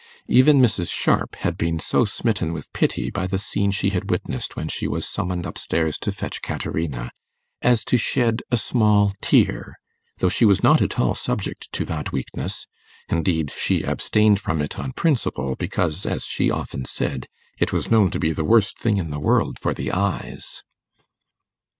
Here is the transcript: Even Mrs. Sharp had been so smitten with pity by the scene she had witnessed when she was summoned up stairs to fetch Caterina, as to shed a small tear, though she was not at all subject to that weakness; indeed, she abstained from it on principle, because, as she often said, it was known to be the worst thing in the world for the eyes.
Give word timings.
Even 0.27 0.59
Mrs. 0.59 0.91
Sharp 0.91 1.35
had 1.35 1.55
been 1.59 1.77
so 1.77 2.05
smitten 2.05 2.53
with 2.53 2.73
pity 2.73 3.11
by 3.11 3.27
the 3.27 3.37
scene 3.37 3.69
she 3.69 3.91
had 3.91 4.09
witnessed 4.09 4.55
when 4.55 4.67
she 4.67 4.87
was 4.87 5.07
summoned 5.07 5.45
up 5.45 5.59
stairs 5.59 5.99
to 5.99 6.11
fetch 6.11 6.41
Caterina, 6.41 7.11
as 7.61 7.85
to 7.85 7.97
shed 7.97 8.41
a 8.49 8.57
small 8.57 9.13
tear, 9.21 9.75
though 10.17 10.27
she 10.27 10.43
was 10.43 10.63
not 10.63 10.81
at 10.81 10.99
all 10.99 11.13
subject 11.13 11.71
to 11.73 11.85
that 11.85 12.11
weakness; 12.11 12.65
indeed, 13.09 13.53
she 13.55 13.83
abstained 13.83 14.39
from 14.39 14.59
it 14.59 14.79
on 14.79 14.91
principle, 14.93 15.55
because, 15.55 16.03
as 16.07 16.25
she 16.25 16.49
often 16.49 16.83
said, 16.83 17.27
it 17.59 17.71
was 17.71 17.91
known 17.91 18.09
to 18.09 18.17
be 18.17 18.31
the 18.33 18.43
worst 18.43 18.79
thing 18.79 18.97
in 18.97 19.11
the 19.11 19.19
world 19.19 19.59
for 19.59 19.71
the 19.71 19.91
eyes. 19.91 20.63